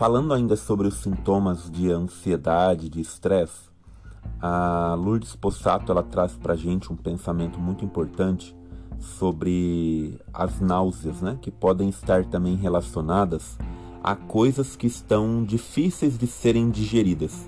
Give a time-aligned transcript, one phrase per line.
[0.00, 3.68] falando ainda sobre os sintomas de ansiedade, de estresse,
[4.40, 8.56] a Lourdes Possato ela traz para gente um pensamento muito importante
[8.98, 13.58] sobre as náuseas, né, que podem estar também relacionadas
[14.02, 17.46] a coisas que estão difíceis de serem digeridas,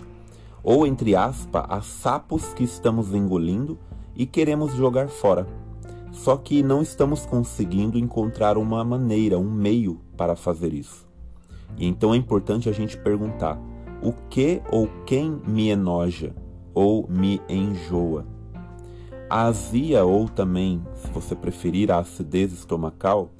[0.62, 3.78] ou entre aspas, a sapos que estamos engolindo
[4.14, 5.48] e queremos jogar fora.
[6.12, 11.11] Só que não estamos conseguindo encontrar uma maneira, um meio para fazer isso.
[11.76, 13.60] E então é importante a gente perguntar:
[14.02, 16.34] o que ou quem me enoja
[16.74, 18.26] ou me enjoa?
[19.30, 23.30] A azia ou também, se você preferir, a acidez estomacal,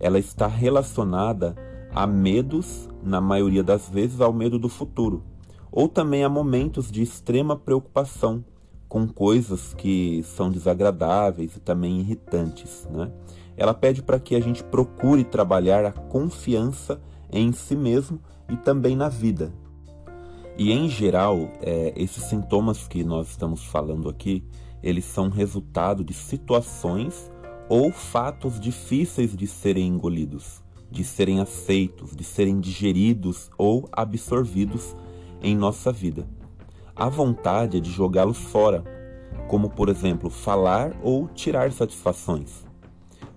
[0.00, 1.54] ela está relacionada
[1.94, 5.22] a medos, na maioria das vezes, ao medo do futuro,
[5.70, 8.42] ou também a momentos de extrema preocupação
[8.88, 12.86] com coisas que são desagradáveis e também irritantes.
[12.90, 13.10] Né?
[13.56, 17.00] Ela pede para que a gente procure trabalhar a confiança
[17.32, 19.52] em si mesmo e também na vida.
[20.56, 24.44] E em geral, é, esses sintomas que nós estamos falando aqui,
[24.82, 27.30] eles são resultado de situações
[27.68, 34.94] ou fatos difíceis de serem engolidos, de serem aceitos, de serem digeridos ou absorvidos
[35.42, 36.28] em nossa vida.
[36.94, 38.84] A vontade é de jogá-los fora,
[39.48, 42.71] como por exemplo falar ou tirar satisfações.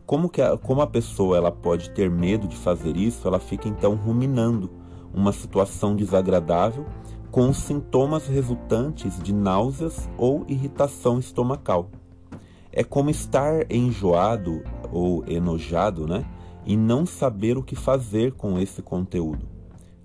[0.06, 3.68] Como, que a, como a pessoa ela pode ter medo de fazer isso, ela fica
[3.68, 4.70] então ruminando
[5.14, 6.86] uma situação desagradável
[7.32, 11.90] com sintomas resultantes de náuseas ou irritação estomacal.
[12.72, 16.26] É como estar enjoado ou enojado, né?
[16.66, 19.48] E não saber o que fazer com esse conteúdo,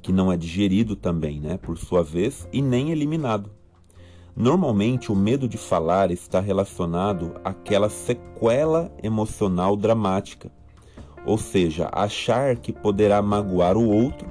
[0.01, 1.57] que não é digerido também, né?
[1.57, 3.51] Por sua vez, e nem eliminado.
[4.37, 10.51] Normalmente, o medo de falar está relacionado àquela sequela emocional dramática,
[11.27, 14.27] ou seja, achar que poderá magoar o outro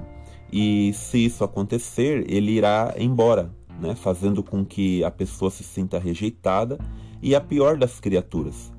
[0.51, 3.95] e se isso acontecer, ele irá embora, né?
[3.95, 6.79] fazendo com que a pessoa se sinta rejeitada
[7.21, 8.71] e a pior das criaturas.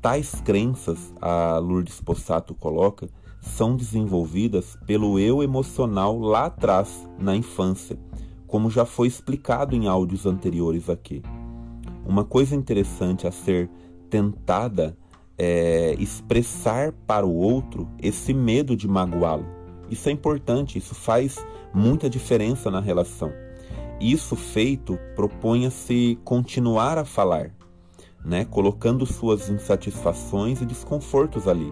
[0.00, 3.08] Tais crenças, a Lourdes Possato coloca,
[3.40, 7.98] são desenvolvidas pelo eu emocional lá atrás, na infância,
[8.52, 11.22] como já foi explicado em áudios anteriores aqui.
[12.06, 13.68] Uma coisa interessante a ser
[14.08, 14.96] tentada
[15.36, 21.36] é expressar para o outro esse medo de magoá-lo isso é importante, isso faz
[21.74, 23.30] muita diferença na relação.
[24.00, 27.50] Isso feito, proponha-se continuar a falar,
[28.24, 31.70] né, colocando suas insatisfações e desconfortos ali.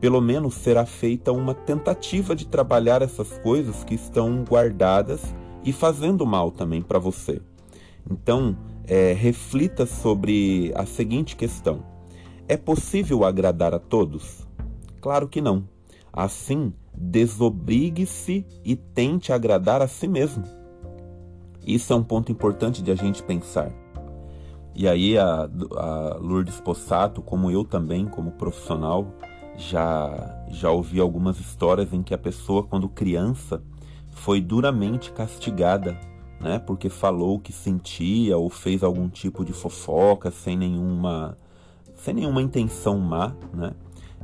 [0.00, 5.20] Pelo menos será feita uma tentativa de trabalhar essas coisas que estão guardadas
[5.64, 7.40] e fazendo mal também para você.
[8.10, 8.56] Então,
[8.86, 11.84] é, reflita sobre a seguinte questão:
[12.48, 14.46] é possível agradar a todos?
[15.00, 15.68] Claro que não.
[16.12, 20.44] Assim, desobrigue-se e tente agradar a si mesmo.
[21.66, 23.72] Isso é um ponto importante de a gente pensar.
[24.74, 29.06] E aí a, a Lourdes Possato, como eu também, como profissional,
[29.56, 33.62] já já ouvi algumas histórias em que a pessoa, quando criança,
[34.12, 35.98] foi duramente castigada,
[36.40, 41.36] né, porque falou que sentia ou fez algum tipo de fofoca sem nenhuma
[41.94, 43.72] sem nenhuma intenção má, né?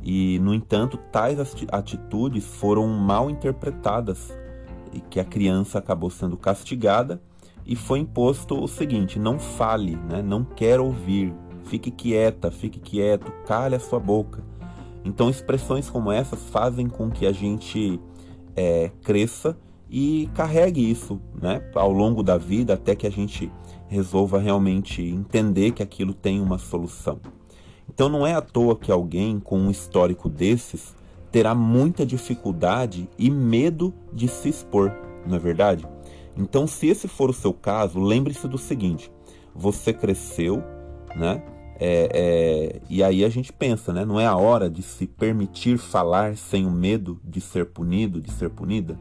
[0.03, 1.39] E, no entanto, tais
[1.71, 4.33] atitudes foram mal interpretadas
[4.93, 7.21] e que a criança acabou sendo castigada
[7.65, 10.21] e foi imposto o seguinte: não fale, né?
[10.21, 11.33] não quer ouvir,
[11.65, 14.43] fique quieta, fique quieto, cale a sua boca.
[15.03, 17.99] Então, expressões como essas fazem com que a gente
[18.55, 19.57] é, cresça
[19.89, 23.51] e carregue isso né, ao longo da vida até que a gente
[23.87, 27.19] resolva realmente entender que aquilo tem uma solução.
[27.87, 30.95] Então não é à toa que alguém com um histórico desses
[31.31, 34.91] terá muita dificuldade e medo de se expor,
[35.25, 35.85] não é verdade?
[36.37, 39.11] Então, se esse for o seu caso, lembre-se do seguinte:
[39.53, 40.63] você cresceu,
[41.15, 41.43] né?
[41.81, 44.05] É, é, e aí a gente pensa, né?
[44.05, 48.31] Não é a hora de se permitir falar sem o medo de ser punido, de
[48.31, 48.97] ser punida?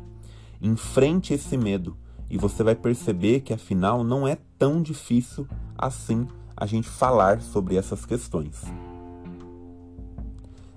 [0.60, 1.96] Enfrente esse medo
[2.28, 5.46] e você vai perceber que afinal não é tão difícil
[5.76, 6.26] assim
[6.56, 8.64] a gente falar sobre essas questões.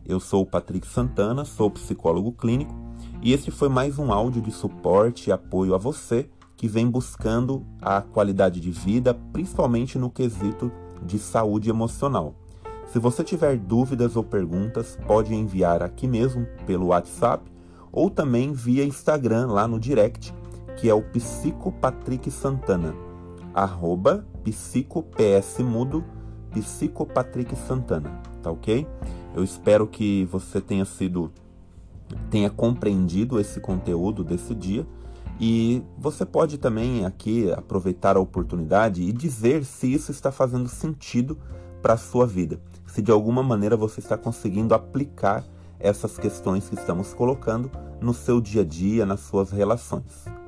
[0.06, 2.76] Eu sou o Patrick Santana, sou psicólogo clínico
[3.24, 7.66] e este foi mais um áudio de suporte e apoio a você que vem buscando
[7.82, 12.36] a qualidade de vida, principalmente no quesito de saúde emocional.
[12.86, 17.52] Se você tiver dúvidas ou perguntas, pode enviar aqui mesmo pelo WhatsApp
[17.92, 20.34] ou também via Instagram lá no direct,
[20.78, 22.96] que é o Psico Patrick Santana,
[23.54, 26.04] arroba Psico PS Mudo,
[26.52, 28.10] Psico Patrick Santana,
[28.42, 28.88] tá ok?
[29.34, 31.32] Eu espero que você tenha sido,
[32.30, 34.86] tenha compreendido esse conteúdo desse dia.
[35.40, 41.38] E você pode também aqui aproveitar a oportunidade e dizer se isso está fazendo sentido
[41.82, 45.44] para a sua vida, se de alguma maneira você está conseguindo aplicar
[45.82, 50.41] essas questões que estamos colocando no seu dia a dia, nas suas relações.